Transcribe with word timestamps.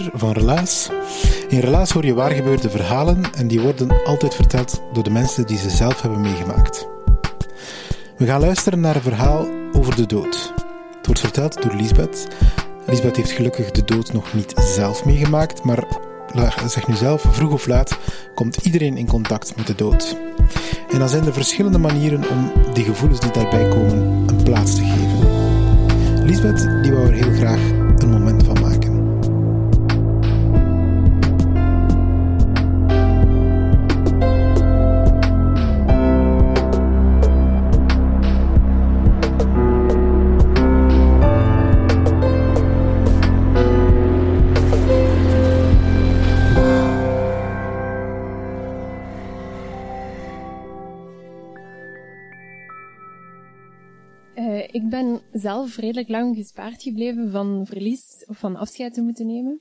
Van 0.00 0.32
Relaas. 0.32 0.90
In 1.48 1.60
Relaas 1.60 1.90
hoor 1.90 2.04
je 2.04 2.14
waargebeurde 2.14 2.70
verhalen 2.70 3.22
en 3.36 3.48
die 3.48 3.60
worden 3.60 4.04
altijd 4.04 4.34
verteld 4.34 4.82
door 4.92 5.04
de 5.04 5.10
mensen 5.10 5.46
die 5.46 5.58
ze 5.58 5.70
zelf 5.70 6.02
hebben 6.02 6.20
meegemaakt. 6.20 6.88
We 8.16 8.26
gaan 8.26 8.40
luisteren 8.40 8.80
naar 8.80 8.94
een 8.94 9.02
verhaal 9.02 9.46
over 9.72 9.96
de 9.96 10.06
dood. 10.06 10.52
Het 10.96 11.06
wordt 11.06 11.20
verteld 11.20 11.62
door 11.62 11.74
Lisbeth. 11.74 12.28
Lisbeth 12.86 13.16
heeft 13.16 13.30
gelukkig 13.30 13.70
de 13.70 13.84
dood 13.84 14.12
nog 14.12 14.34
niet 14.34 14.52
zelf 14.56 15.04
meegemaakt, 15.04 15.64
maar 15.64 15.84
zeg 16.66 16.88
nu 16.88 16.94
zelf, 16.94 17.24
vroeg 17.30 17.52
of 17.52 17.66
laat 17.66 17.98
komt 18.34 18.56
iedereen 18.56 18.96
in 18.96 19.06
contact 19.06 19.56
met 19.56 19.66
de 19.66 19.74
dood. 19.74 20.16
En 20.90 20.98
dan 20.98 21.08
zijn 21.08 21.26
er 21.26 21.32
verschillende 21.32 21.78
manieren 21.78 22.28
om 22.30 22.52
die 22.72 22.84
gevoelens 22.84 23.20
die 23.20 23.30
daarbij 23.30 23.68
komen 23.68 23.98
een 24.26 24.42
plaats 24.42 24.74
te 24.74 24.82
geven. 24.84 26.26
Lisbeth 26.26 26.82
die 26.82 26.92
wou 26.92 27.06
er 27.06 27.12
heel 27.12 27.32
graag 27.32 27.60
een 27.98 28.10
moment 28.10 28.33
Uh, 54.36 54.58
ik 54.58 54.88
ben 54.88 55.20
zelf 55.32 55.76
redelijk 55.76 56.08
lang 56.08 56.36
gespaard 56.36 56.82
gebleven 56.82 57.30
van 57.30 57.66
verlies 57.66 58.24
of 58.26 58.38
van 58.38 58.56
afscheid 58.56 58.94
te 58.94 59.02
moeten 59.02 59.26
nemen. 59.26 59.60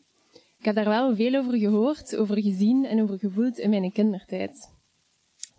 Ik 0.59 0.65
heb 0.65 0.75
daar 0.75 0.89
wel 0.89 1.15
veel 1.15 1.35
over 1.35 1.57
gehoord, 1.57 2.15
over 2.15 2.41
gezien 2.41 2.85
en 2.85 3.01
over 3.01 3.19
gevoeld 3.19 3.57
in 3.57 3.69
mijn 3.69 3.91
kindertijd. 3.91 4.71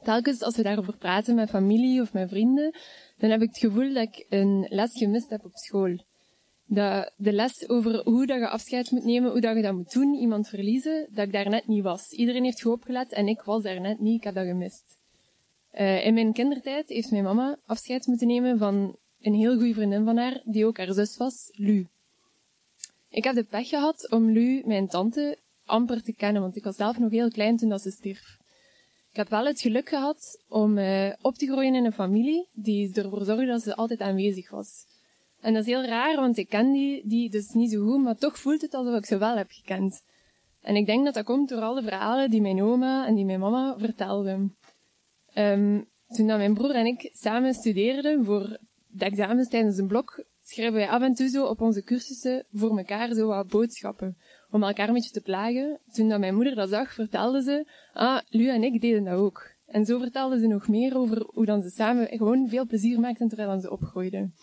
Telkens 0.03 0.43
als 0.43 0.57
we 0.57 0.63
daarover 0.63 0.97
praten 0.97 1.35
met 1.35 1.51
familie 1.51 2.01
of 2.01 2.13
met 2.13 2.29
vrienden, 2.29 2.75
dan 3.19 3.31
heb 3.31 3.43
ik 3.43 3.49
het 3.49 3.59
gevoel 3.59 3.93
dat 3.93 4.03
ik 4.03 4.27
een 4.29 4.67
les 4.69 4.93
gemist 4.93 5.31
heb 5.31 5.45
op 5.45 5.57
school. 5.57 5.99
Dat 6.67 7.13
de 7.17 7.33
les 7.33 7.69
over 7.69 8.03
hoe 8.05 8.27
dat 8.27 8.39
je 8.39 8.49
afscheid 8.49 8.91
moet 8.91 9.05
nemen, 9.05 9.31
hoe 9.31 9.41
dat 9.41 9.57
je 9.57 9.63
dat 9.63 9.75
moet 9.75 9.93
doen, 9.93 10.15
iemand 10.15 10.49
verliezen, 10.49 11.09
dat 11.13 11.27
ik 11.27 11.33
daar 11.33 11.49
net 11.49 11.67
niet 11.67 11.83
was. 11.83 12.11
Iedereen 12.11 12.45
heeft 12.45 12.63
goed 12.63 12.73
opgelet 12.73 13.13
en 13.13 13.29
ik 13.29 13.43
was 13.43 13.63
daar 13.63 13.81
net 13.81 14.01
niet, 14.01 14.17
ik 14.17 14.25
heb 14.25 14.35
dat 14.35 14.47
gemist. 14.47 14.99
Uh, 15.73 16.07
in 16.07 16.15
mijn 16.15 16.33
kindertijd 16.33 16.89
heeft 16.89 17.11
mijn 17.11 17.25
mama 17.25 17.59
afscheid 17.67 18.07
moeten 18.07 18.27
nemen 18.27 18.59
van 18.59 18.97
een 19.27 19.35
heel 19.35 19.55
goede 19.57 19.75
vriendin 19.75 20.05
van 20.05 20.17
haar, 20.17 20.41
die 20.45 20.67
ook 20.67 20.77
haar 20.77 20.93
zus 20.93 21.17
was, 21.17 21.49
Lu. 21.53 21.87
Ik 23.09 23.25
heb 23.25 23.35
de 23.35 23.45
pech 23.45 23.69
gehad 23.69 24.11
om 24.11 24.31
Lu, 24.31 24.63
mijn 24.65 24.89
tante, 24.89 25.39
amper 25.65 26.03
te 26.03 26.13
kennen, 26.13 26.43
want 26.43 26.57
ik 26.57 26.65
was 26.65 26.77
zelf 26.77 26.99
nog 26.99 27.11
heel 27.11 27.31
klein 27.31 27.57
toen 27.57 27.69
dat 27.69 27.83
ze 27.83 27.91
stierf. 27.91 28.39
Ik 29.11 29.17
heb 29.17 29.29
wel 29.29 29.47
het 29.47 29.61
geluk 29.61 29.89
gehad 29.89 30.43
om 30.49 30.79
uh, 30.79 31.13
op 31.21 31.35
te 31.35 31.47
groeien 31.47 31.75
in 31.75 31.85
een 31.85 31.93
familie 31.93 32.49
die 32.53 32.95
ervoor 32.95 33.25
zorgde 33.25 33.47
dat 33.47 33.63
ze 33.63 33.75
altijd 33.75 34.01
aanwezig 34.01 34.51
was. 34.51 34.87
En 35.41 35.53
dat 35.53 35.63
is 35.63 35.69
heel 35.69 35.85
raar, 35.85 36.17
want 36.17 36.37
ik 36.37 36.49
ken 36.49 36.73
die, 36.73 37.09
die 37.09 37.31
dus 37.31 37.49
niet 37.49 37.71
zo 37.71 37.85
goed, 37.85 38.03
maar 38.03 38.17
toch 38.17 38.39
voelt 38.39 38.61
het 38.61 38.75
alsof 38.75 38.97
ik 38.97 39.07
ze 39.07 39.19
wel 39.19 39.37
heb 39.37 39.51
gekend. 39.51 40.03
En 40.61 40.77
ik 40.77 40.87
denk 40.87 41.05
dat 41.05 41.15
dat 41.15 41.25
komt 41.25 41.49
door 41.49 41.61
alle 41.61 41.83
verhalen 41.83 42.31
die 42.31 42.41
mijn 42.41 42.63
oma 42.63 43.07
en 43.07 43.15
die 43.15 43.25
mijn 43.25 43.41
mama 43.41 43.79
vertelden. 43.79 44.57
Um, 45.35 45.89
toen 46.07 46.27
dat 46.27 46.39
mijn 46.39 46.55
broer 46.55 46.75
en 46.75 46.87
ik 46.87 47.11
samen 47.13 47.55
studeerden 47.55 48.25
voor 48.25 48.59
de 48.95 49.05
examens 49.05 49.49
tijdens 49.49 49.79
een 49.79 49.87
blok 49.87 50.25
schrijven 50.43 50.75
wij 50.75 50.89
af 50.89 51.03
en 51.03 51.15
toe 51.15 51.29
zo 51.29 51.47
op 51.47 51.61
onze 51.61 51.83
cursussen 51.83 52.47
voor 52.53 52.79
elkaar 52.79 53.15
zo 53.15 53.27
wat 53.27 53.49
boodschappen. 53.49 54.17
Om 54.51 54.63
elkaar 54.63 54.89
een 54.89 54.95
beetje 54.95 55.11
te 55.11 55.21
plagen. 55.21 55.81
Toen 55.93 56.09
dat 56.09 56.19
mijn 56.19 56.35
moeder 56.35 56.55
dat 56.55 56.69
zag, 56.69 56.93
vertelde 56.93 57.43
ze, 57.43 57.67
ah, 57.93 58.21
Lu 58.29 58.49
en 58.49 58.63
ik 58.63 58.81
deden 58.81 59.05
dat 59.05 59.15
ook. 59.15 59.53
En 59.67 59.85
zo 59.85 59.99
vertelde 59.99 60.39
ze 60.39 60.47
nog 60.47 60.69
meer 60.69 60.97
over 60.97 61.27
hoe 61.27 61.45
dan 61.45 61.63
ze 61.63 61.71
samen 61.71 62.09
gewoon 62.09 62.49
veel 62.49 62.67
plezier 62.67 63.01
maakten 63.01 63.29
terwijl 63.29 63.61
ze 63.61 63.71
opgroeiden. 63.71 64.35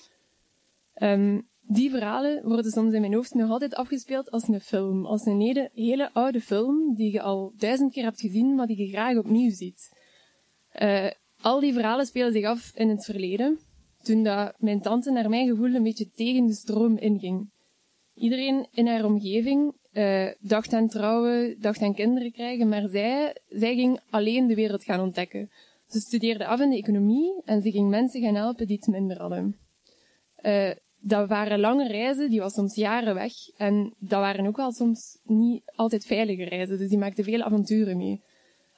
Um, 0.95 1.49
die 1.61 1.89
verhalen 1.89 2.47
worden 2.47 2.71
soms 2.71 2.93
in 2.93 3.01
mijn 3.01 3.13
hoofd 3.13 3.33
nog 3.33 3.49
altijd 3.49 3.75
afgespeeld 3.75 4.31
als 4.31 4.47
een 4.47 4.59
film. 4.59 5.05
Als 5.05 5.25
een 5.25 5.69
hele, 5.73 6.13
oude 6.13 6.41
film 6.41 6.95
die 6.95 7.11
je 7.11 7.21
al 7.21 7.53
duizend 7.57 7.93
keer 7.93 8.03
hebt 8.03 8.19
gezien, 8.19 8.55
maar 8.55 8.67
die 8.67 8.77
je 8.77 8.89
graag 8.89 9.17
opnieuw 9.17 9.51
ziet. 9.51 9.99
Uh, 10.81 11.09
al 11.41 11.59
die 11.59 11.73
verhalen 11.73 12.05
spelen 12.05 12.31
zich 12.31 12.45
af 12.45 12.71
in 12.75 12.89
het 12.89 13.05
verleden 13.05 13.59
toen 14.03 14.23
dat 14.23 14.53
mijn 14.57 14.81
tante 14.81 15.11
naar 15.11 15.29
mijn 15.29 15.47
gevoel 15.47 15.73
een 15.73 15.83
beetje 15.83 16.09
tegen 16.11 16.45
de 16.45 16.53
stroom 16.53 16.97
inging. 16.97 17.49
Iedereen 18.13 18.67
in 18.71 18.87
haar 18.87 19.05
omgeving 19.05 19.73
uh, 19.93 20.27
dacht 20.39 20.73
aan 20.73 20.87
trouwen, 20.87 21.55
dacht 21.59 21.81
aan 21.81 21.95
kinderen 21.95 22.31
krijgen, 22.31 22.69
maar 22.69 22.87
zij, 22.89 23.35
zij 23.47 23.75
ging 23.75 23.99
alleen 24.09 24.47
de 24.47 24.55
wereld 24.55 24.83
gaan 24.83 24.99
ontdekken. 24.99 25.49
Ze 25.87 25.99
studeerde 25.99 26.45
af 26.45 26.59
in 26.59 26.69
de 26.69 26.77
economie 26.77 27.41
en 27.45 27.61
ze 27.61 27.71
ging 27.71 27.89
mensen 27.89 28.21
gaan 28.21 28.35
helpen 28.35 28.67
die 28.67 28.75
het 28.75 28.87
minder 28.87 29.17
hadden. 29.17 29.57
Uh, 30.41 30.71
dat 30.99 31.27
waren 31.27 31.59
lange 31.59 31.87
reizen, 31.87 32.29
die 32.29 32.39
was 32.39 32.53
soms 32.53 32.75
jaren 32.75 33.13
weg. 33.13 33.33
En 33.57 33.93
dat 33.99 34.19
waren 34.19 34.47
ook 34.47 34.57
wel 34.57 34.71
soms 34.71 35.19
niet 35.23 35.61
altijd 35.75 36.05
veilige 36.05 36.43
reizen, 36.43 36.77
dus 36.77 36.89
die 36.89 36.97
maakte 36.97 37.23
veel 37.23 37.41
avonturen 37.41 37.97
mee 37.97 38.21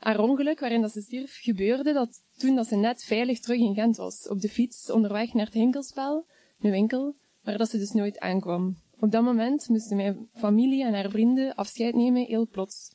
haar 0.04 0.20
ongeluk 0.20 0.60
waarin 0.60 0.82
dat 0.82 0.92
ze 0.92 1.02
stierf 1.02 1.40
gebeurde 1.42 1.94
dat 1.94 2.23
toen 2.44 2.56
dat 2.56 2.68
ze 2.68 2.76
net 2.76 3.04
veilig 3.04 3.40
terug 3.40 3.60
in 3.60 3.74
Gent 3.74 3.98
was, 3.98 4.28
op 4.28 4.42
de 4.42 4.50
fiets 4.50 4.92
onderweg 4.92 5.34
naar 5.34 5.46
het 5.46 5.54
Hinkelspel, 5.54 6.26
een 6.62 6.72
winkel, 6.72 7.16
waar 7.44 7.58
dat 7.58 7.70
ze 7.70 7.78
dus 7.78 7.92
nooit 7.92 8.20
aankwam. 8.20 8.76
Op 9.00 9.12
dat 9.12 9.24
moment 9.24 9.70
moesten 9.70 9.96
mijn 9.96 10.30
familie 10.34 10.84
en 10.84 10.94
haar 10.94 11.10
vrienden 11.10 11.56
afscheid 11.56 11.96
nemen, 11.96 12.26
heel 12.26 12.48
plots. 12.48 12.92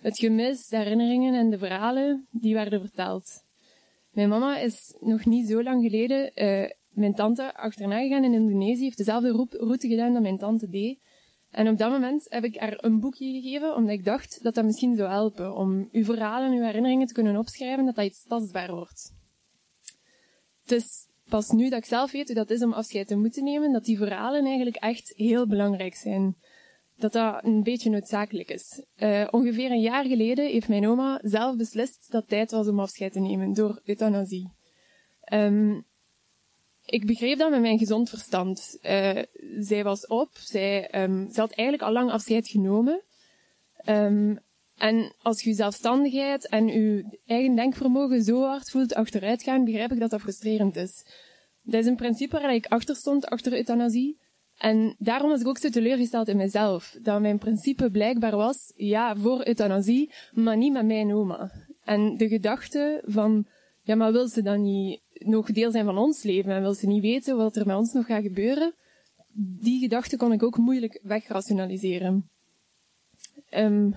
Het 0.00 0.18
gemis, 0.18 0.68
de 0.68 0.76
herinneringen 0.76 1.34
en 1.34 1.50
de 1.50 1.58
verhalen, 1.58 2.26
die 2.30 2.54
werden 2.54 2.80
verteld. 2.80 3.44
Mijn 4.10 4.28
mama 4.28 4.58
is 4.58 4.94
nog 5.00 5.24
niet 5.24 5.48
zo 5.48 5.62
lang 5.62 5.82
geleden 5.82 6.32
uh, 6.34 6.70
mijn 6.90 7.14
tante 7.14 7.54
achterna 7.56 8.00
gegaan 8.00 8.24
in 8.24 8.34
Indonesië, 8.34 8.82
heeft 8.82 8.96
dezelfde 8.96 9.48
route 9.50 9.88
gedaan 9.88 10.12
dat 10.12 10.22
mijn 10.22 10.38
tante 10.38 10.68
deed. 10.68 10.98
En 11.50 11.68
op 11.68 11.78
dat 11.78 11.90
moment 11.90 12.26
heb 12.28 12.44
ik 12.44 12.56
haar 12.56 12.84
een 12.84 13.00
boekje 13.00 13.40
gegeven, 13.40 13.74
omdat 13.74 13.92
ik 13.92 14.04
dacht 14.04 14.42
dat 14.42 14.54
dat 14.54 14.64
misschien 14.64 14.96
zou 14.96 15.08
helpen 15.08 15.54
om 15.56 15.88
uw 15.92 16.04
verhalen 16.04 16.50
en 16.50 16.56
uw 16.56 16.64
herinneringen 16.64 17.06
te 17.06 17.12
kunnen 17.12 17.36
opschrijven, 17.36 17.84
dat 17.84 17.94
dat 17.94 18.04
iets 18.04 18.26
tastbaar 18.26 18.70
wordt. 18.70 19.12
Het 20.62 20.72
is 20.72 21.08
pas 21.28 21.50
nu 21.50 21.68
dat 21.68 21.78
ik 21.78 21.84
zelf 21.84 22.12
weet 22.12 22.26
hoe 22.26 22.34
dat 22.34 22.50
is 22.50 22.62
om 22.62 22.72
afscheid 22.72 23.06
te 23.06 23.16
moeten 23.16 23.44
nemen, 23.44 23.72
dat 23.72 23.84
die 23.84 23.96
verhalen 23.98 24.44
eigenlijk 24.44 24.76
echt 24.76 25.12
heel 25.16 25.46
belangrijk 25.46 25.94
zijn. 25.94 26.36
Dat 26.96 27.12
dat 27.12 27.44
een 27.44 27.62
beetje 27.62 27.90
noodzakelijk 27.90 28.50
is. 28.50 28.84
Uh, 28.96 29.28
ongeveer 29.30 29.70
een 29.70 29.80
jaar 29.80 30.04
geleden 30.04 30.46
heeft 30.46 30.68
mijn 30.68 30.86
oma 30.86 31.18
zelf 31.22 31.56
beslist 31.56 32.10
dat 32.10 32.20
het 32.20 32.30
tijd 32.30 32.50
was 32.50 32.68
om 32.68 32.80
afscheid 32.80 33.12
te 33.12 33.20
nemen 33.20 33.52
door 33.52 33.80
euthanasie. 33.84 34.52
Um, 35.32 35.86
ik 36.90 37.06
begreep 37.06 37.38
dat 37.38 37.50
met 37.50 37.60
mijn 37.60 37.78
gezond 37.78 38.08
verstand. 38.08 38.78
Uh, 38.82 39.18
zij 39.58 39.84
was 39.84 40.06
op, 40.06 40.30
zij, 40.32 41.02
um, 41.02 41.28
zij 41.30 41.42
had 41.42 41.52
eigenlijk 41.52 41.88
al 41.88 41.92
lang 41.92 42.10
afscheid 42.10 42.48
genomen. 42.48 43.02
Um, 43.86 44.38
en 44.76 45.14
als 45.22 45.42
je 45.42 45.52
zelfstandigheid 45.52 46.48
en 46.48 46.66
je 46.66 47.18
eigen 47.26 47.54
denkvermogen 47.54 48.22
zo 48.22 48.42
hard 48.42 48.70
voelt 48.70 48.94
achteruit 48.94 49.42
gaan, 49.42 49.64
begrijp 49.64 49.92
ik 49.92 50.00
dat 50.00 50.10
dat 50.10 50.20
frustrerend 50.20 50.76
is. 50.76 51.04
Dat 51.62 51.80
is 51.80 51.86
een 51.86 51.96
principe 51.96 52.40
waar 52.40 52.54
ik 52.54 52.66
achter 52.66 52.96
stond, 52.96 53.26
achter 53.26 53.52
euthanasie. 53.52 54.18
En 54.56 54.94
daarom 54.98 55.30
was 55.30 55.40
ik 55.40 55.46
ook 55.46 55.58
zo 55.58 55.68
teleurgesteld 55.68 56.28
in 56.28 56.36
mezelf. 56.36 56.96
Dat 57.02 57.20
mijn 57.20 57.38
principe 57.38 57.90
blijkbaar 57.90 58.36
was, 58.36 58.72
ja, 58.76 59.16
voor 59.16 59.46
euthanasie, 59.46 60.12
maar 60.32 60.56
niet 60.56 60.72
met 60.72 60.86
mijn 60.86 61.14
oma. 61.14 61.50
En 61.84 62.16
de 62.16 62.28
gedachte 62.28 63.02
van, 63.06 63.46
ja, 63.82 63.94
maar 63.94 64.12
wil 64.12 64.28
ze 64.28 64.42
dan 64.42 64.62
niet 64.62 65.00
nog 65.24 65.52
deel 65.52 65.70
zijn 65.70 65.84
van 65.84 65.98
ons 65.98 66.22
leven 66.22 66.52
en 66.52 66.60
wil 66.60 66.74
ze 66.74 66.86
niet 66.86 67.02
weten 67.02 67.36
wat 67.36 67.56
er 67.56 67.66
met 67.66 67.76
ons 67.76 67.92
nog 67.92 68.06
gaat 68.06 68.22
gebeuren, 68.22 68.74
die 69.32 69.80
gedachte 69.80 70.16
kon 70.16 70.32
ik 70.32 70.42
ook 70.42 70.56
moeilijk 70.56 71.00
wegrationaliseren. 71.02 72.30
Um, 73.50 73.94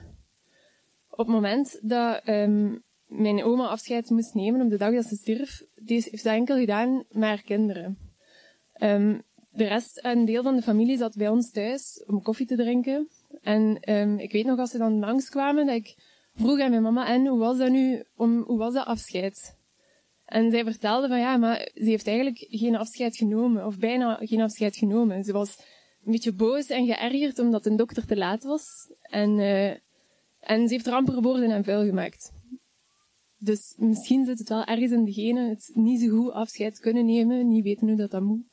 op 1.09 1.17
het 1.17 1.27
moment 1.27 1.79
dat 1.81 2.27
um, 2.27 2.83
mijn 3.07 3.43
oma 3.43 3.67
afscheid 3.67 4.09
moest 4.09 4.33
nemen 4.33 4.61
op 4.61 4.69
de 4.69 4.77
dag 4.77 4.93
dat 4.93 5.05
ze 5.05 5.15
stierf, 5.15 5.63
heeft 5.85 6.19
ze 6.19 6.29
enkel 6.29 6.57
gedaan 6.57 7.03
met 7.09 7.23
haar 7.23 7.41
kinderen. 7.41 7.97
Um, 8.81 9.21
de 9.51 9.67
rest, 9.67 9.99
een 10.05 10.25
deel 10.25 10.43
van 10.43 10.55
de 10.55 10.61
familie 10.61 10.97
zat 10.97 11.15
bij 11.15 11.29
ons 11.29 11.51
thuis 11.51 12.03
om 12.07 12.21
koffie 12.21 12.45
te 12.45 12.55
drinken. 12.55 13.09
En 13.41 13.77
ik 14.19 14.31
weet 14.31 14.45
nog 14.45 14.59
als 14.59 14.71
ze 14.71 14.77
dan 14.77 14.99
langskwamen 14.99 15.65
dat 15.65 15.75
ik 15.75 15.95
vroeg 16.35 16.59
aan 16.59 16.69
mijn 16.69 16.81
mama, 16.81 17.07
en 17.07 17.27
hoe 17.27 17.39
was 17.39 17.57
dat 17.57 17.69
nu, 17.69 18.03
om, 18.15 18.41
hoe 18.41 18.57
was 18.57 18.73
dat 18.73 18.85
afscheid? 18.85 19.57
En 20.33 20.51
zij 20.51 20.63
vertelde 20.63 21.07
van 21.07 21.19
ja, 21.19 21.37
maar 21.37 21.69
ze 21.73 21.83
heeft 21.83 22.07
eigenlijk 22.07 22.45
geen 22.49 22.75
afscheid 22.75 23.15
genomen, 23.15 23.65
of 23.65 23.77
bijna 23.77 24.17
geen 24.21 24.41
afscheid 24.41 24.75
genomen. 24.75 25.23
Ze 25.23 25.31
was 25.31 25.57
een 26.05 26.11
beetje 26.11 26.33
boos 26.33 26.67
en 26.67 26.85
geërgerd 26.85 27.39
omdat 27.39 27.65
een 27.65 27.75
dokter 27.75 28.05
te 28.05 28.17
laat 28.17 28.43
was. 28.43 28.91
En, 29.01 29.37
uh, 29.37 29.69
en 30.39 30.67
ze 30.67 30.73
heeft 30.73 30.87
er 30.87 30.93
amper 30.93 31.21
woorden 31.21 31.51
en 31.51 31.63
vuil 31.63 31.85
gemaakt. 31.85 32.31
Dus 33.37 33.73
misschien 33.77 34.25
zit 34.25 34.39
het 34.39 34.49
wel 34.49 34.63
ergens 34.63 34.91
in 34.91 35.05
degene 35.05 35.49
het 35.49 35.71
niet 35.73 36.01
zo 36.01 36.09
goed 36.09 36.31
afscheid 36.31 36.79
kunnen 36.79 37.05
nemen, 37.05 37.47
niet 37.47 37.63
weten 37.63 37.87
hoe 37.87 37.97
dat 37.97 38.11
dat 38.11 38.21
moet. 38.21 38.45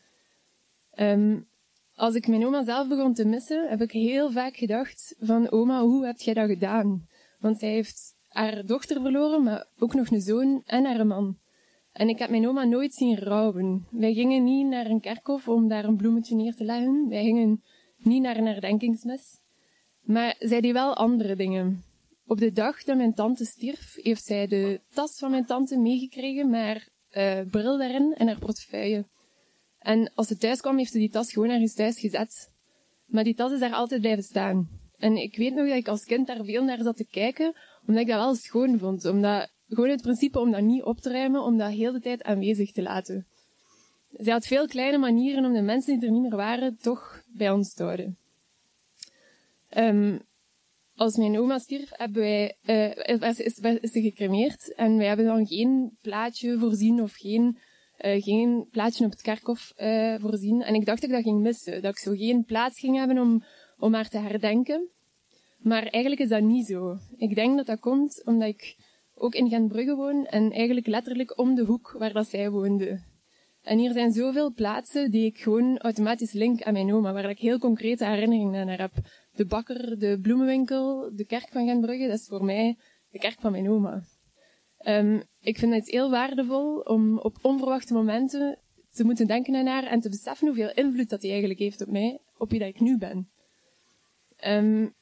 Um, 0.95 1.49
als 1.95 2.15
ik 2.15 2.29
mijn 2.29 2.47
oma 2.47 2.65
zelf 2.65 2.89
begon 2.89 3.15
te 3.15 3.25
missen, 3.25 3.69
heb 3.69 3.81
ik 3.81 3.91
heel 3.91 4.31
vaak 4.31 4.57
gedacht 4.57 5.15
van 5.19 5.51
oma, 5.51 5.83
hoe 5.83 6.07
heb 6.07 6.19
jij 6.19 6.35
dat 6.35 6.49
gedaan? 6.49 7.07
Want 7.39 7.59
zij 7.59 7.71
heeft 7.71 8.15
haar 8.29 8.67
dochter 8.67 9.01
verloren, 9.01 9.43
maar 9.43 9.67
ook 9.79 9.95
nog 9.95 10.11
een 10.11 10.21
zoon 10.21 10.63
en 10.67 10.85
haar 10.85 11.07
man. 11.07 11.39
En 11.93 12.09
ik 12.09 12.19
heb 12.19 12.31
mijn 12.31 12.49
oma 12.49 12.65
nooit 12.65 12.95
zien 12.95 13.19
rouwen. 13.19 13.87
Wij 13.91 14.13
gingen 14.13 14.45
niet 14.45 14.67
naar 14.67 14.87
een 14.87 15.01
kerkhof 15.01 15.49
om 15.49 15.69
daar 15.69 15.85
een 15.85 15.97
bloemetje 15.97 16.35
neer 16.35 16.55
te 16.55 16.65
leggen. 16.65 17.09
Wij 17.09 17.23
gingen 17.23 17.63
niet 17.97 18.23
naar 18.23 18.37
een 18.37 18.47
herdenkingsmis. 18.47 19.41
Maar 20.01 20.37
zij 20.39 20.61
deed 20.61 20.73
wel 20.73 20.95
andere 20.95 21.37
dingen. 21.37 21.85
Op 22.27 22.39
de 22.39 22.53
dag 22.53 22.85
dat 22.85 22.97
mijn 22.97 23.15
tante 23.15 23.45
stierf, 23.45 23.95
heeft 23.95 24.25
zij 24.25 24.47
de 24.47 24.81
tas 24.91 25.19
van 25.19 25.31
mijn 25.31 25.47
tante 25.47 25.79
meegekregen 25.79 26.51
met 26.51 26.61
haar 26.61 26.89
uh, 27.11 27.51
bril 27.51 27.79
daarin 27.79 28.15
en 28.15 28.27
haar 28.27 28.39
portefeuille. 28.39 29.07
En 29.79 30.13
als 30.15 30.27
ze 30.27 30.37
thuis 30.37 30.61
kwam, 30.61 30.79
heeft 30.79 30.93
ze 30.93 30.99
die 30.99 31.11
tas 31.11 31.33
gewoon 31.33 31.51
ergens 31.51 31.75
thuis 31.75 32.01
gezet. 32.01 32.53
Maar 33.07 33.25
die 33.25 33.35
tas 33.35 33.53
is 33.53 33.61
daar 33.61 33.73
altijd 33.73 34.01
blijven 34.01 34.25
staan. 34.25 34.69
En 34.97 35.17
ik 35.17 35.37
weet 35.37 35.55
nog 35.55 35.69
dat 35.69 35.77
ik 35.77 35.89
als 35.89 36.05
kind 36.05 36.27
daar 36.27 36.45
veel 36.45 36.65
naar 36.65 36.83
zat 36.83 36.97
te 36.97 37.07
kijken, 37.07 37.55
omdat 37.87 38.03
ik 38.03 38.09
dat 38.09 38.19
wel 38.19 38.35
schoon 38.35 38.79
vond. 38.79 39.05
Omdat, 39.05 39.51
gewoon 39.71 39.91
het 39.91 40.03
principe 40.03 40.41
om 40.41 40.51
dat 40.51 40.63
niet 40.63 40.83
op 40.83 41.01
te 41.01 41.11
ruimen, 41.11 41.43
om 41.43 41.59
dat 41.59 41.71
heel 41.71 41.93
de 41.93 42.01
tijd 42.01 42.23
aanwezig 42.23 42.73
te 42.73 42.83
laten. 42.83 43.27
Zij 44.13 44.33
had 44.33 44.47
veel 44.47 44.67
kleine 44.67 44.99
manieren 44.99 45.45
om 45.45 45.53
de 45.53 45.63
mensen 45.63 45.99
die 45.99 46.09
er 46.09 46.15
niet 46.15 46.23
meer 46.23 46.37
waren, 46.37 46.77
toch 46.77 47.23
bij 47.27 47.51
ons 47.51 47.75
te 47.75 47.83
houden. 47.83 48.17
Um, 49.77 50.21
als 50.95 51.17
mijn 51.17 51.39
oma 51.39 51.59
stierf, 51.59 51.91
hebben 51.93 52.23
wij, 52.23 52.57
uh, 52.67 53.29
is, 53.31 53.39
is, 53.39 53.59
is 53.59 53.93
ze 53.93 54.01
gecremeerd. 54.01 54.75
En 54.75 54.97
wij 54.97 55.07
hebben 55.07 55.27
dan 55.27 55.47
geen 55.47 55.97
plaatje 56.01 56.59
voorzien 56.59 57.03
of 57.03 57.13
geen 57.13 57.59
uh, 58.01 58.23
geen 58.23 58.67
plaatje 58.71 59.05
op 59.05 59.11
het 59.11 59.23
kerkhof 59.23 59.73
uh, 59.77 60.15
voorzien. 60.19 60.63
En 60.63 60.75
ik 60.75 60.85
dacht 60.85 61.01
dat 61.01 61.11
ik 61.11 61.17
dat 61.17 61.25
ging 61.25 61.41
missen. 61.41 61.83
Dat 61.83 61.91
ik 61.91 61.99
zo 61.99 62.13
geen 62.15 62.45
plaats 62.45 62.79
ging 62.79 62.97
hebben 62.97 63.19
om, 63.19 63.45
om 63.79 63.95
haar 63.95 64.09
te 64.09 64.19
herdenken. 64.19 64.89
Maar 65.59 65.83
eigenlijk 65.83 66.23
is 66.23 66.29
dat 66.29 66.43
niet 66.43 66.67
zo. 66.67 66.97
Ik 67.17 67.35
denk 67.35 67.57
dat 67.57 67.67
dat 67.67 67.81
komt 67.81 68.23
omdat 68.25 68.49
ik 68.49 68.77
ook 69.21 69.35
in 69.35 69.49
Gentbrugge 69.49 69.95
woon 69.95 70.27
en 70.27 70.53
eigenlijk 70.53 70.87
letterlijk 70.87 71.39
om 71.39 71.55
de 71.55 71.65
hoek 71.65 71.95
waar 71.99 72.13
dat 72.13 72.29
zij 72.29 72.51
woonde. 72.51 73.09
En 73.63 73.79
hier 73.79 73.93
zijn 73.93 74.13
zoveel 74.13 74.53
plaatsen 74.53 75.11
die 75.11 75.25
ik 75.25 75.39
gewoon 75.39 75.79
automatisch 75.79 76.33
link 76.33 76.63
aan 76.63 76.73
mijn 76.73 76.93
oma, 76.93 77.13
waar 77.13 77.31
ik 77.31 77.39
heel 77.39 77.59
concrete 77.59 78.07
herinneringen 78.07 78.61
aan 78.61 78.79
heb. 78.79 78.93
De 79.33 79.47
bakker, 79.47 79.99
de 79.99 80.19
bloemenwinkel, 80.23 81.13
de 81.15 81.25
kerk 81.25 81.49
van 81.49 81.67
Gentbrugge, 81.67 82.07
dat 82.07 82.19
is 82.19 82.27
voor 82.27 82.45
mij 82.45 82.79
de 83.11 83.19
kerk 83.19 83.41
van 83.41 83.53
mijn 83.53 83.71
oma. 83.71 84.03
Um, 84.87 85.23
ik 85.41 85.59
vind 85.59 85.75
het 85.75 85.91
heel 85.91 86.11
waardevol 86.11 86.79
om 86.79 87.19
op 87.19 87.39
onverwachte 87.43 87.95
momenten 87.95 88.59
te 88.91 89.05
moeten 89.05 89.27
denken 89.27 89.55
aan 89.55 89.67
haar 89.67 89.85
en 89.85 90.01
te 90.01 90.09
beseffen 90.09 90.47
hoeveel 90.47 90.73
invloed 90.75 91.09
dat 91.09 91.21
die 91.21 91.31
eigenlijk 91.31 91.61
heeft 91.61 91.81
op 91.81 91.91
mij, 91.91 92.21
op 92.37 92.51
wie 92.51 92.59
dat 92.59 92.69
ik 92.69 92.81
nu 92.81 92.99
ben. 92.99 93.31
Um, 94.47 94.95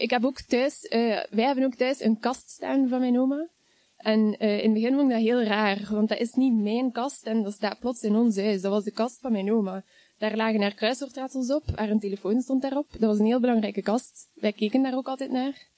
ik 0.00 0.10
heb 0.10 0.24
ook 0.24 0.40
thuis, 0.40 0.84
uh, 0.84 0.90
wij 1.30 1.44
hebben 1.44 1.64
ook 1.64 1.74
thuis 1.74 2.00
een 2.00 2.18
kast 2.18 2.50
staan 2.50 2.88
van 2.88 3.00
mijn 3.00 3.18
oma. 3.18 3.48
En 3.96 4.36
uh, 4.38 4.58
in 4.58 4.64
het 4.64 4.72
begin 4.72 4.94
vond 4.94 5.10
ik 5.10 5.16
dat 5.16 5.24
heel 5.26 5.42
raar, 5.42 5.88
want 5.90 6.08
dat 6.08 6.18
is 6.18 6.32
niet 6.32 6.54
mijn 6.54 6.92
kast 6.92 7.26
en 7.26 7.42
dat 7.42 7.52
staat 7.52 7.78
plots 7.78 8.02
in 8.02 8.16
ons 8.16 8.36
huis. 8.36 8.60
Dat 8.60 8.72
was 8.72 8.84
de 8.84 8.90
kast 8.90 9.20
van 9.20 9.32
mijn 9.32 9.52
oma. 9.52 9.84
Daar 10.18 10.36
lagen 10.36 10.60
haar 10.60 10.74
kruiswoordraadsels 10.74 11.52
op, 11.52 11.62
haar 11.74 11.90
een 11.90 11.98
telefoon 11.98 12.40
stond 12.40 12.62
daarop. 12.62 12.90
Dat 12.90 13.00
was 13.00 13.18
een 13.18 13.26
heel 13.26 13.40
belangrijke 13.40 13.82
kast. 13.82 14.30
Wij 14.34 14.52
keken 14.52 14.82
daar 14.82 14.94
ook 14.94 15.08
altijd 15.08 15.30
naar. 15.30 15.68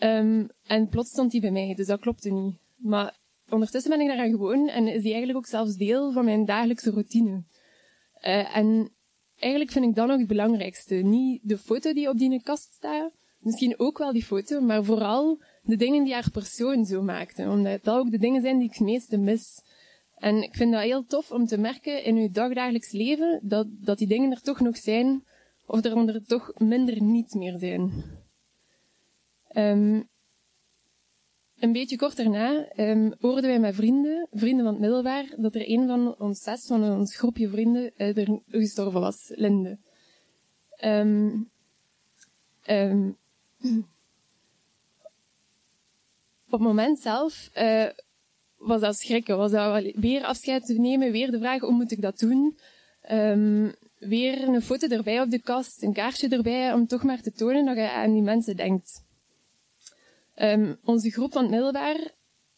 Um, 0.00 0.48
en 0.66 0.88
plots 0.88 1.10
stond 1.10 1.30
die 1.30 1.40
bij 1.40 1.50
mij, 1.50 1.74
dus 1.74 1.86
dat 1.86 2.00
klopte 2.00 2.30
niet. 2.30 2.56
Maar 2.76 3.18
ondertussen 3.48 3.90
ben 3.90 4.00
ik 4.00 4.06
daaraan 4.06 4.30
gewoon 4.30 4.68
en 4.68 4.86
is 4.86 5.02
die 5.02 5.12
eigenlijk 5.12 5.38
ook 5.38 5.46
zelfs 5.46 5.76
deel 5.76 6.12
van 6.12 6.24
mijn 6.24 6.44
dagelijkse 6.44 6.90
routine. 6.90 7.44
Uh, 8.22 8.56
en 8.56 8.92
eigenlijk 9.36 9.70
vind 9.70 9.84
ik 9.84 9.94
dat 9.94 10.06
nog 10.06 10.18
het 10.18 10.28
belangrijkste. 10.28 10.94
Niet 10.94 11.40
de 11.42 11.58
foto 11.58 11.92
die 11.92 12.08
op 12.08 12.18
die 12.18 12.42
kast 12.42 12.72
staat, 12.72 13.12
misschien 13.38 13.78
ook 13.78 13.98
wel 13.98 14.12
die 14.12 14.24
foto, 14.24 14.60
maar 14.60 14.84
vooral 14.84 15.42
de 15.62 15.76
dingen 15.76 16.04
die 16.04 16.12
haar 16.12 16.30
persoon 16.30 16.84
zo 16.84 17.02
maakten. 17.02 17.50
Omdat 17.50 17.84
dat 17.84 17.96
ook 17.96 18.10
de 18.10 18.18
dingen 18.18 18.42
zijn 18.42 18.58
die 18.58 18.68
ik 18.68 18.74
het 18.74 18.86
meeste 18.86 19.18
mis. 19.18 19.62
En 20.14 20.42
ik 20.42 20.54
vind 20.54 20.72
dat 20.72 20.82
heel 20.82 21.04
tof 21.04 21.30
om 21.30 21.46
te 21.46 21.58
merken 21.58 22.04
in 22.04 22.16
uw 22.16 22.30
dagdagelijks 22.30 22.92
leven 22.92 23.40
dat, 23.42 23.66
dat 23.70 23.98
die 23.98 24.08
dingen 24.08 24.30
er 24.30 24.40
toch 24.40 24.60
nog 24.60 24.76
zijn, 24.76 25.24
of 25.66 25.84
er 25.84 26.08
er 26.08 26.24
toch 26.24 26.52
minder 26.58 27.02
niet 27.02 27.34
meer 27.34 27.58
zijn. 27.58 28.04
Um, 29.52 30.08
een 31.58 31.72
beetje 31.72 31.96
kort 31.96 32.16
daarna 32.16 32.68
um, 32.76 33.14
hoorden 33.18 33.50
wij 33.50 33.60
met 33.60 33.74
vrienden, 33.74 34.28
vrienden 34.30 34.64
van 34.64 34.72
het 34.72 34.82
middelbaar, 34.82 35.34
dat 35.36 35.54
er 35.54 35.70
een 35.70 35.86
van 35.86 36.18
ons 36.18 36.42
zes, 36.42 36.66
van 36.66 36.92
ons 36.92 37.16
groepje 37.16 37.48
vrienden, 37.48 37.92
uh, 37.96 38.16
er 38.16 38.40
gestorven 38.46 39.00
was, 39.00 39.32
Linde. 39.34 39.78
Um, 40.84 41.50
op 46.44 46.50
het 46.50 46.60
moment 46.60 46.98
zelf 46.98 47.50
uh, 47.56 47.88
was 48.56 48.80
dat 48.80 48.98
schrikken, 48.98 49.36
was 49.36 49.50
dat 49.50 49.92
weer 49.94 50.24
afscheid 50.24 50.66
te 50.66 50.74
nemen, 50.74 51.12
weer 51.12 51.30
de 51.30 51.38
vraag 51.38 51.60
hoe 51.60 51.72
moet 51.72 51.92
ik 51.92 52.00
dat 52.00 52.18
doen. 52.18 52.58
Um, 53.10 53.74
weer 53.98 54.48
een 54.48 54.62
foto 54.62 54.88
erbij 54.88 55.20
op 55.20 55.30
de 55.30 55.40
kast, 55.40 55.82
een 55.82 55.92
kaartje 55.92 56.28
erbij, 56.28 56.72
om 56.72 56.86
toch 56.86 57.02
maar 57.02 57.20
te 57.20 57.32
tonen 57.32 57.64
dat 57.64 57.76
je 57.76 57.90
aan 57.90 58.12
die 58.12 58.22
mensen 58.22 58.56
denkt. 58.56 59.04
Um, 60.36 60.78
onze 60.84 61.10
groep 61.10 61.32
van 61.32 61.42
het 61.42 61.50
middelbaar 61.50 62.10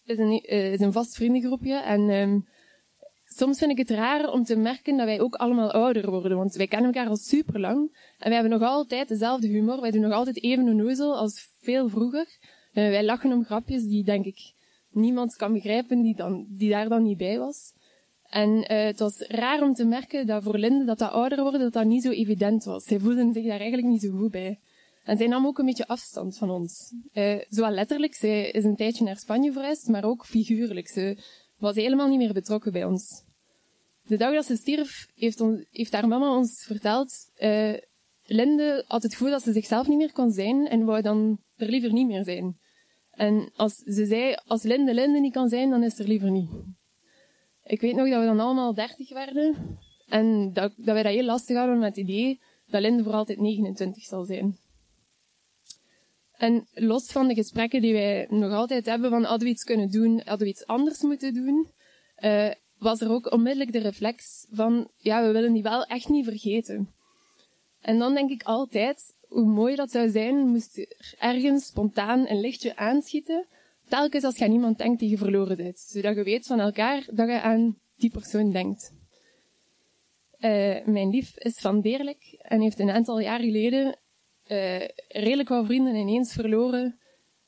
is 0.05 0.19
een, 0.19 0.53
uh, 0.53 0.73
is 0.73 0.81
een 0.81 0.93
vast 0.93 1.15
vriendengroepje. 1.15 1.75
En 1.75 2.01
um, 2.01 2.49
soms 3.35 3.59
vind 3.59 3.71
ik 3.71 3.79
het 3.79 3.91
raar 3.91 4.33
om 4.33 4.45
te 4.45 4.57
merken 4.57 4.97
dat 4.97 5.07
wij 5.07 5.21
ook 5.21 5.35
allemaal 5.35 5.71
ouder 5.71 6.11
worden. 6.11 6.37
Want 6.37 6.55
wij 6.55 6.67
kennen 6.67 6.93
elkaar 6.93 7.11
al 7.11 7.17
super 7.17 7.61
lang. 7.61 7.79
En 8.19 8.29
wij 8.29 8.39
hebben 8.39 8.59
nog 8.59 8.69
altijd 8.69 9.09
dezelfde 9.09 9.47
humor. 9.47 9.81
Wij 9.81 9.91
doen 9.91 10.01
nog 10.01 10.13
altijd 10.13 10.43
even 10.43 10.65
onnozel 10.65 11.17
als 11.17 11.49
veel 11.61 11.89
vroeger. 11.89 12.27
Uh, 12.73 12.89
wij 12.89 13.05
lachen 13.05 13.33
om 13.33 13.45
grapjes 13.45 13.83
die, 13.83 14.05
denk 14.05 14.25
ik, 14.25 14.53
niemand 14.91 15.37
kan 15.37 15.53
begrijpen 15.53 16.03
die, 16.03 16.17
dan, 16.17 16.47
die 16.49 16.71
daar 16.71 16.89
dan 16.89 17.03
niet 17.03 17.17
bij 17.17 17.39
was. 17.39 17.73
En 18.23 18.51
uh, 18.51 18.85
het 18.85 18.99
was 18.99 19.21
raar 19.21 19.63
om 19.63 19.75
te 19.75 19.85
merken 19.85 20.27
dat 20.27 20.43
voor 20.43 20.59
Linde 20.59 20.85
dat 20.85 20.99
dat 20.99 21.11
ouder 21.11 21.43
worden, 21.43 21.61
dat 21.61 21.73
dat 21.73 21.85
niet 21.85 22.03
zo 22.03 22.11
evident 22.11 22.65
was. 22.65 22.85
Zij 22.85 22.99
voelden 22.99 23.33
zich 23.33 23.47
daar 23.47 23.59
eigenlijk 23.59 23.89
niet 23.89 24.01
zo 24.01 24.11
goed 24.11 24.31
bij. 24.31 24.61
En 25.05 25.17
zij 25.17 25.27
nam 25.27 25.47
ook 25.47 25.59
een 25.59 25.67
beetje 25.67 25.87
afstand 25.87 26.39
van 26.39 26.51
ons. 26.51 26.95
Uh, 27.13 27.41
zowel 27.49 27.71
letterlijk, 27.71 28.15
zij 28.15 28.51
is 28.51 28.65
een 28.65 28.77
tijdje 28.77 29.05
naar 29.05 29.17
Spanje 29.17 29.53
verhuisd, 29.53 29.89
maar 29.89 30.05
ook 30.05 30.27
figuurlijk. 30.27 30.89
Ze 30.89 31.17
was 31.61 31.75
helemaal 31.75 32.09
niet 32.09 32.19
meer 32.19 32.33
betrokken 32.33 32.73
bij 32.73 32.85
ons. 32.85 33.25
De 34.03 34.17
dag 34.17 34.35
dat 34.35 34.45
ze 34.45 34.57
stierf, 34.57 35.07
heeft, 35.15 35.41
ons, 35.41 35.65
heeft 35.71 35.93
haar 35.93 36.09
mama 36.09 36.37
ons 36.37 36.65
verteld, 36.67 37.31
uh, 37.39 37.75
Linde 38.25 38.85
had 38.87 39.03
het 39.03 39.13
gevoel 39.13 39.31
dat 39.31 39.43
ze 39.43 39.53
zichzelf 39.53 39.89
niet 39.89 39.99
meer 39.99 40.13
kon 40.13 40.31
zijn 40.31 40.69
en 40.69 40.85
wou 40.85 41.03
dan 41.03 41.41
er 41.57 41.69
liever 41.69 41.93
niet 41.93 42.07
meer 42.07 42.25
zijn. 42.25 42.59
En 43.11 43.51
als 43.57 43.75
ze 43.75 44.07
zei, 44.07 44.35
als 44.47 44.63
Linde 44.63 44.95
Linde 44.95 45.21
niet 45.21 45.33
kan 45.33 45.49
zijn, 45.49 45.71
dan 45.71 45.83
is 45.83 45.99
er 45.99 46.07
liever 46.07 46.31
niet. 46.31 46.51
Ik 47.65 47.81
weet 47.81 47.95
nog 47.95 48.09
dat 48.09 48.21
we 48.21 48.27
dan 48.27 48.41
allemaal 48.41 48.75
dertig 48.75 49.13
werden 49.13 49.79
en 50.07 50.53
dat, 50.53 50.73
dat 50.77 50.95
wij 50.95 51.03
dat 51.03 51.13
heel 51.13 51.25
lastig 51.25 51.57
hadden 51.57 51.79
met 51.79 51.97
het 51.97 52.09
idee 52.09 52.41
dat 52.67 52.81
Linde 52.81 53.03
voor 53.03 53.13
altijd 53.13 53.41
29 53.41 54.03
zal 54.03 54.25
zijn. 54.25 54.59
En 56.41 56.67
los 56.75 57.13
van 57.13 57.29
de 57.29 57.35
gesprekken 57.35 57.81
die 57.81 57.93
wij 57.93 58.27
nog 58.31 58.53
altijd 58.53 58.87
hebben 58.87 59.11
van 59.11 59.25
hadden 59.25 59.47
we 59.47 59.55
iets 59.55 59.65
kunnen 59.65 59.91
doen, 59.91 60.21
hadden 60.25 60.47
we 60.47 60.53
iets 60.53 60.67
anders 60.67 61.03
moeten 61.03 61.35
doen, 61.35 61.69
uh, 62.19 62.51
was 62.79 63.01
er 63.01 63.11
ook 63.11 63.33
onmiddellijk 63.33 63.73
de 63.73 63.79
reflex 63.79 64.47
van 64.51 64.91
ja, 64.97 65.27
we 65.27 65.33
willen 65.33 65.53
die 65.53 65.63
wel 65.63 65.85
echt 65.85 66.09
niet 66.09 66.25
vergeten. 66.25 66.95
En 67.81 67.99
dan 67.99 68.15
denk 68.15 68.31
ik 68.31 68.43
altijd, 68.43 69.17
hoe 69.29 69.47
mooi 69.47 69.75
dat 69.75 69.91
zou 69.91 70.09
zijn, 70.09 70.37
moest 70.37 70.79
er 70.79 71.15
ergens 71.19 71.67
spontaan 71.67 72.29
een 72.29 72.41
lichtje 72.41 72.77
aanschieten, 72.77 73.47
telkens 73.89 74.25
als 74.25 74.37
je 74.37 74.45
aan 74.45 74.53
iemand 74.53 74.79
denkt 74.79 74.99
die 75.01 75.11
je 75.11 75.19
verloren 75.19 75.57
bent. 75.57 75.79
Zodat 75.79 76.17
je 76.17 76.23
weet 76.23 76.47
van 76.47 76.61
elkaar 76.61 77.07
dat 77.11 77.29
je 77.29 77.41
aan 77.41 77.79
die 77.97 78.11
persoon 78.11 78.51
denkt. 78.51 78.93
Uh, 80.39 80.85
mijn 80.85 81.11
lief 81.11 81.39
is 81.39 81.59
van 81.59 81.81
Deerlijk 81.81 82.37
en 82.39 82.61
heeft 82.61 82.79
een 82.79 82.91
aantal 82.91 83.21
jaar 83.21 83.41
geleden 83.41 83.99
uh, 84.51 84.89
redelijk 85.09 85.49
wat 85.49 85.67
vrienden 85.67 85.95
ineens 85.95 86.33
verloren 86.33 86.99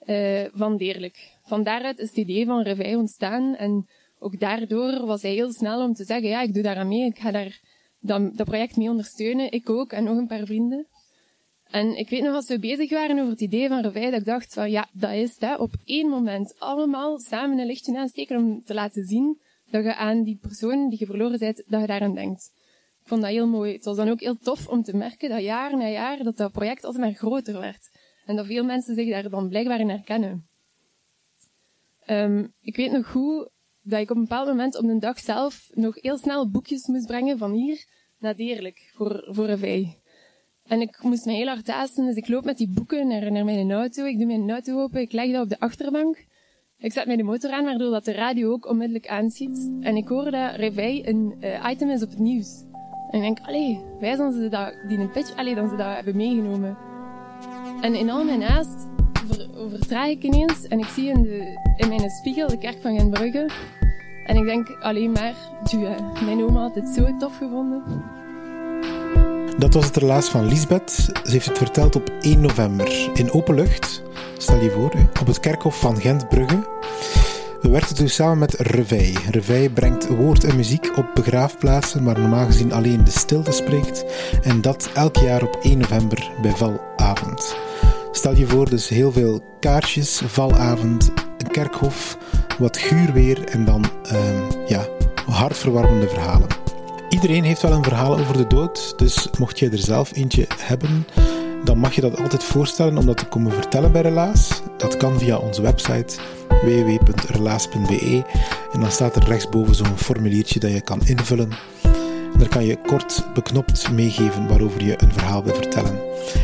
uh, 0.07 0.45
van 0.53 0.77
Deerlijk. 0.77 1.37
Van 1.43 1.63
daaruit 1.63 1.99
is 1.99 2.09
het 2.09 2.17
idee 2.17 2.47
van 2.47 2.63
Revij 2.63 2.95
ontstaan 2.95 3.57
en 3.57 3.89
ook 4.19 4.41
daardoor 4.41 5.07
was 5.07 5.23
hij 5.23 5.33
heel 5.33 5.53
snel 5.53 5.85
om 5.85 5.95
te 5.95 6.05
zeggen, 6.05 6.29
ja, 6.29 6.41
ik 6.43 6.55
doe 6.55 6.63
daar 6.63 6.77
aan 6.77 6.89
mee, 6.89 7.07
ik 7.07 7.19
ga 7.19 7.31
daar 7.31 7.61
dat, 8.01 8.37
dat 8.37 8.47
project 8.47 8.77
mee 8.77 8.91
ondersteunen, 8.91 9.53
ik 9.53 9.71
ook 9.71 9.93
en 9.93 10.05
nog 10.05 10.17
een 10.17 10.27
paar 10.27 10.47
vrienden. 10.47 10.87
En 11.71 11.97
ik 11.97 12.09
weet 12.09 12.23
nog 12.23 12.35
als 12.35 12.49
we 12.49 12.59
bezig 12.59 12.91
waren 12.91 13.19
over 13.19 13.31
het 13.31 13.41
idee 13.41 13.69
van 13.69 13.83
Revij, 13.83 14.11
dat 14.11 14.21
ik 14.21 14.27
dacht 14.27 14.53
van 14.55 14.71
ja, 14.71 14.89
dat 14.93 15.13
is 15.13 15.37
het, 15.39 15.59
op 15.59 15.73
één 15.85 16.09
moment 16.09 16.55
allemaal 16.59 17.19
samen 17.19 17.59
een 17.59 17.67
lichtje 17.67 17.99
aansteken 17.99 18.37
om 18.37 18.63
te 18.65 18.75
laten 18.75 19.05
zien 19.05 19.41
dat 19.71 19.85
je 19.85 19.95
aan 19.95 20.23
die 20.23 20.39
persoon 20.41 20.89
die 20.89 20.99
je 20.99 21.07
verloren 21.07 21.39
bent, 21.39 21.63
dat 21.67 21.81
je 21.81 21.87
daaraan 21.87 22.15
denkt. 22.15 22.53
Ik 23.03 23.09
vond 23.09 23.21
dat 23.23 23.31
heel 23.31 23.47
mooi. 23.47 23.73
Het 23.73 23.85
was 23.85 23.97
dan 23.97 24.09
ook 24.09 24.21
heel 24.21 24.39
tof 24.39 24.69
om 24.69 24.83
te 24.83 24.97
merken 24.97 25.29
dat 25.29 25.43
jaar 25.43 25.77
na 25.77 25.89
jaar 25.89 26.23
dat 26.23 26.37
dat 26.37 26.53
project 26.53 26.85
altijd 26.85 27.05
maar 27.05 27.13
groter 27.13 27.61
werd. 27.61 27.91
En 28.27 28.37
dat 28.37 28.47
veel 28.47 28.65
mensen 28.65 28.95
zich 28.95 29.11
daar 29.11 29.31
dan 29.31 29.49
blijkbaar 29.49 29.81
in 29.81 29.89
herkennen. 29.89 30.47
Um, 32.07 32.53
ik 32.61 32.77
weet 32.77 32.93
nog 32.93 33.11
goed 33.11 33.49
dat 33.83 34.01
ik 34.01 34.11
op 34.11 34.17
een 34.17 34.23
bepaald 34.23 34.49
moment 34.49 34.79
op 34.79 34.87
de 34.87 34.99
dag 34.99 35.19
zelf 35.19 35.71
nog 35.75 36.03
heel 36.03 36.19
snel 36.19 36.51
boekjes 36.51 36.87
moest 36.87 37.07
brengen 37.07 37.39
van 37.39 37.53
hier 37.53 37.87
naar 38.19 38.37
Deerlijk 38.37 38.93
voor, 38.95 39.25
voor 39.27 39.47
Revij. 39.47 39.99
En 40.63 40.81
ik 40.81 41.03
moest 41.03 41.25
me 41.25 41.33
heel 41.33 41.47
hard 41.47 41.67
haasten, 41.67 42.07
dus 42.07 42.17
ik 42.17 42.29
loop 42.29 42.45
met 42.45 42.57
die 42.57 42.69
boeken 42.69 43.09
naar, 43.09 43.33
naar 43.33 43.45
mijn 43.45 43.73
auto. 43.73 44.05
Ik 44.05 44.19
doe 44.19 44.27
mijn 44.27 44.51
auto 44.51 44.83
open, 44.83 45.01
ik 45.01 45.13
leg 45.13 45.33
dat 45.33 45.43
op 45.43 45.49
de 45.49 45.61
achterbank. 45.61 46.27
Ik 46.79 46.93
zet 46.93 47.07
mij 47.07 47.17
de 47.17 47.23
motor 47.23 47.51
aan, 47.51 47.65
waardoor 47.65 47.91
dat 47.91 48.05
de 48.05 48.13
radio 48.13 48.53
ook 48.53 48.67
onmiddellijk 48.67 49.09
aanziet. 49.09 49.71
En 49.81 49.97
ik 49.97 50.09
hoor 50.09 50.31
dat 50.31 50.55
Revij 50.55 51.09
een 51.09 51.37
uh, 51.41 51.67
item 51.71 51.91
is 51.91 52.03
op 52.03 52.11
het 52.11 52.19
nieuws. 52.19 52.65
En 53.13 53.19
ik 53.19 53.23
denk, 53.23 53.39
allee, 53.43 53.81
wij 54.01 54.17
zijn 54.17 54.33
ze 54.33 54.49
dat, 54.49 54.75
die 54.89 54.99
een 54.99 55.11
pitch, 55.11 55.37
allee, 55.37 55.55
dan 55.55 55.69
ze 55.69 55.77
dat 55.77 55.95
hebben 55.95 56.17
meegenomen. 56.17 56.77
En 57.81 57.95
in 57.95 58.11
al 58.11 58.25
mijn 58.25 58.43
haast 58.43 58.87
ik 60.01 60.23
ineens 60.23 60.67
en 60.69 60.79
ik 60.79 60.87
zie 60.87 61.09
in, 61.09 61.23
de, 61.23 61.73
in 61.77 61.89
mijn 61.89 62.11
spiegel 62.11 62.49
de 62.49 62.59
kerk 62.59 62.79
van 62.83 62.99
Genbrugge. 62.99 63.51
En 64.27 64.37
ik 64.37 64.45
denk 64.45 64.77
alleen 64.81 65.13
maar, 65.13 65.35
mijn 66.25 66.43
oma 66.43 66.61
had 66.61 66.75
het 66.75 66.89
zo 66.89 67.17
tof 67.19 67.37
gevonden. 67.37 67.83
Dat 69.59 69.75
was 69.75 69.87
het 69.87 69.97
relaas 69.97 70.29
van 70.29 70.47
Lisbeth. 70.47 70.91
Ze 71.25 71.31
heeft 71.31 71.47
het 71.47 71.59
verteld 71.59 71.97
op 71.97 72.13
1 72.21 72.41
november 72.41 73.11
in 73.15 73.33
open 73.33 73.55
lucht. 73.55 74.03
Stel 74.37 74.61
je 74.61 74.71
voor, 74.71 74.93
op 75.21 75.27
het 75.27 75.41
kerkhof 75.41 75.81
van 75.81 75.97
Gent-Brugge. 75.97 76.82
We 77.63 77.69
werkten 77.69 77.97
toen 77.97 78.09
samen 78.09 78.39
met 78.39 78.55
Revij. 78.59 79.17
Revij 79.31 79.71
brengt 79.71 80.09
woord 80.09 80.45
en 80.45 80.57
muziek 80.57 80.97
op 80.97 81.11
begraafplaatsen 81.15 82.05
waar 82.05 82.21
normaal 82.21 82.47
gezien 82.47 82.73
alleen 82.73 83.05
de 83.05 83.11
stilte 83.11 83.53
spreekt. 83.53 84.05
En 84.43 84.61
dat 84.61 84.91
elk 84.95 85.17
jaar 85.17 85.43
op 85.43 85.59
1 85.63 85.79
november 85.79 86.31
bij 86.43 86.51
Valavond. 86.51 87.57
Stel 88.13 88.35
je 88.35 88.47
voor, 88.47 88.71
dus 88.71 88.89
heel 88.89 89.13
veel 89.13 89.41
kaarsjes, 89.61 90.23
valavond, 90.27 91.13
een 91.39 91.51
kerkhof, 91.51 92.19
wat 92.59 92.79
guur 92.79 93.13
weer 93.13 93.45
en 93.45 93.65
dan 93.65 93.85
um, 94.13 94.45
ja, 94.67 94.87
hartverwarmende 95.27 96.09
verhalen. 96.09 96.49
Iedereen 97.09 97.45
heeft 97.45 97.63
wel 97.63 97.73
een 97.73 97.85
verhaal 97.85 98.19
over 98.19 98.37
de 98.37 98.47
dood, 98.47 98.95
dus 98.97 99.29
mocht 99.39 99.59
jij 99.59 99.71
er 99.71 99.79
zelf 99.79 100.17
eentje 100.17 100.47
hebben, 100.59 101.07
dan 101.65 101.79
mag 101.79 101.95
je 101.95 102.01
dat 102.01 102.21
altijd 102.21 102.45
voorstellen 102.45 102.99
om 102.99 103.07
dat 103.07 103.17
te 103.17 103.27
komen 103.27 103.53
vertellen 103.53 103.93
bij 103.93 104.03
Relaas. 104.03 104.63
Dat 104.77 104.97
kan 104.97 105.19
via 105.19 105.37
onze 105.37 105.63
website 105.63 106.17
www.relaas.be 106.49 108.25
en 108.73 108.81
dan 108.81 108.91
staat 108.91 109.17
er 109.17 109.25
rechtsboven 109.25 109.75
zo'n 109.75 109.97
formuliertje 109.99 110.61
dat 110.61 110.73
je 110.73 110.81
kan 110.81 111.01
invullen. 111.05 111.51
daar 112.39 112.49
kan 112.49 112.65
je 112.65 112.79
kort 112.87 113.25
beknopt 113.35 113.91
meegeven 113.91 114.49
waarover 114.49 114.85
je 114.85 115.03
een 115.03 115.13
verhaal 115.13 115.45
wil 115.45 115.55
vertellen. 115.55 115.99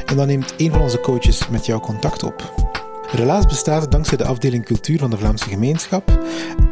En 0.07 0.17
dan 0.17 0.27
neemt 0.27 0.55
een 0.57 0.71
van 0.71 0.81
onze 0.81 1.01
coaches 1.01 1.49
met 1.49 1.67
jou 1.67 1.81
contact 1.81 2.23
op. 2.23 2.69
Relaas 3.11 3.47
bestaat 3.47 3.91
dankzij 3.91 4.17
de 4.17 4.25
afdeling 4.25 4.65
cultuur 4.65 4.99
van 4.99 5.11
de 5.11 5.17
Vlaamse 5.17 5.49
gemeenschap 5.49 6.19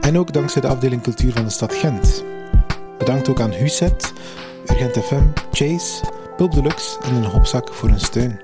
en 0.00 0.18
ook 0.18 0.32
dankzij 0.32 0.60
de 0.60 0.68
afdeling 0.68 1.02
cultuur 1.02 1.32
van 1.32 1.44
de 1.44 1.50
stad 1.50 1.74
Gent. 1.74 2.24
Bedankt 2.98 3.28
ook 3.28 3.40
aan 3.40 3.52
Huset, 3.52 4.12
Urgent 4.70 4.98
FM, 4.98 5.22
Chase, 5.52 6.04
Pulp 6.36 6.52
Deluxe 6.52 6.98
en 7.02 7.14
een 7.14 7.24
hopzak 7.24 7.74
voor 7.74 7.88
hun 7.88 8.00
steun. 8.00 8.40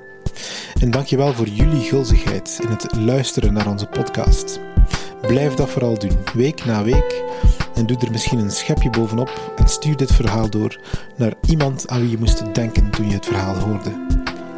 En 0.80 0.90
dankjewel 0.90 1.32
voor 1.32 1.49
jullie 1.49 1.80
gulzigheid 1.80 2.58
in 2.62 2.68
het 2.68 2.96
luisteren 2.96 3.52
naar 3.52 3.68
onze 3.68 3.87
podcast. 3.87 4.61
Blijf 5.26 5.54
dat 5.54 5.70
vooral 5.70 5.99
doen, 5.99 6.18
week 6.34 6.64
na 6.64 6.82
week. 6.82 7.22
En 7.75 7.87
doe 7.87 7.96
er 7.99 8.11
misschien 8.11 8.38
een 8.38 8.50
schepje 8.50 8.90
bovenop 8.90 9.52
en 9.56 9.68
stuur 9.68 9.96
dit 9.96 10.12
verhaal 10.12 10.50
door 10.50 10.80
naar 11.16 11.32
iemand 11.46 11.88
aan 11.88 12.00
wie 12.00 12.11
je 12.11 12.18
moest 12.18 12.54
denken 12.54 12.90
toen 12.90 13.08
je 13.08 13.14
het 13.14 13.26
verhaal 13.26 13.54
hoorde. 13.54 14.06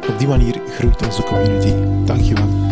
Op 0.09 0.19
die 0.19 0.27
manier 0.27 0.61
groeit 0.69 1.05
onze 1.05 1.23
community. 1.23 1.73
Dankjewel. 2.05 2.64